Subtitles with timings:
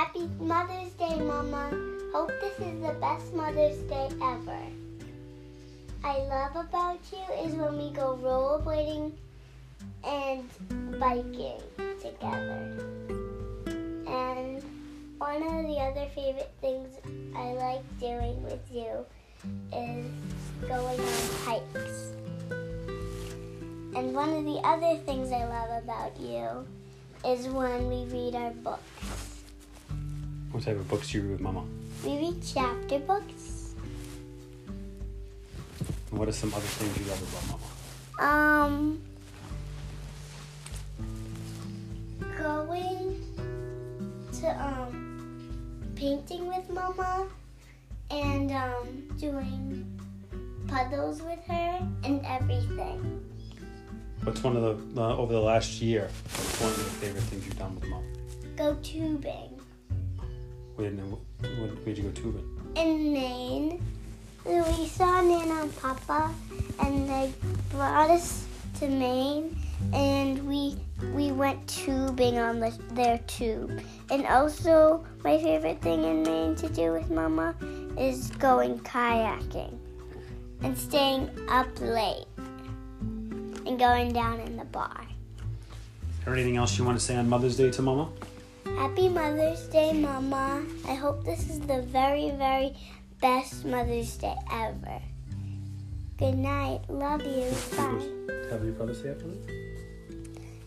[0.00, 1.68] Happy Mother's Day, Mama.
[2.14, 4.58] Hope this is the best Mother's Day ever.
[6.02, 9.12] I love about you is when we go rollerblading
[10.02, 10.48] and
[10.98, 11.60] biking
[12.00, 12.78] together.
[14.08, 14.64] And
[15.18, 16.88] one of the other favorite things
[17.36, 19.04] I like doing with you
[19.70, 20.06] is
[20.66, 22.12] going on hikes.
[23.94, 26.66] And one of the other things I love about you
[27.22, 28.99] is when we read our books.
[30.52, 31.64] What type of books do you read with Mama?
[32.04, 33.74] We read chapter books.
[36.10, 37.60] And what are some other things you love about
[38.18, 38.70] Mama?
[38.72, 39.02] Um,
[42.36, 43.24] going
[44.40, 47.28] to um painting with Mama
[48.10, 49.86] and um doing
[50.66, 53.24] puzzles with her and everything.
[54.24, 56.10] What's one of the uh, over the last year?
[56.24, 58.02] What's one of the favorite things you've done with Mom?
[58.56, 59.60] Go tubing
[60.76, 62.60] Where, where, where'd you go tubing?
[62.76, 63.82] in Maine.
[64.44, 66.32] We saw Nana and Papa,
[66.78, 67.32] and they
[67.70, 68.46] brought us
[68.78, 69.56] to Maine,
[69.92, 70.76] and we
[71.14, 73.82] we went tubing on the, their tube.
[74.10, 77.54] And also, my favorite thing in Maine to do with Mama
[77.98, 79.78] is going kayaking
[80.62, 82.26] and staying up late
[83.66, 85.00] and going down in the bar.
[86.18, 88.08] Is there anything else you want to say on Mother's Day to Mama?
[88.76, 90.62] Happy Mother's Day, Mama.
[90.86, 92.74] I hope this is the very, very
[93.20, 95.00] best Mother's Day ever.
[96.18, 96.80] Good night.
[96.88, 97.50] Love you.
[97.76, 98.04] Bye.
[98.50, 99.26] Have your brother say after?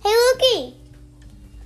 [0.01, 0.73] Hey, Lukey.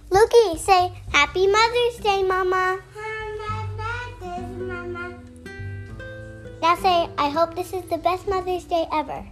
[0.10, 2.80] Lukey, say Happy Mother's Day, Mama!
[2.96, 5.20] How my birthday, Mama.
[6.62, 9.26] Now say, I hope this is the best Mother's Day ever.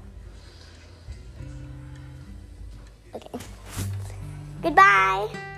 [3.15, 3.39] Okay.
[4.61, 5.54] Goodbye.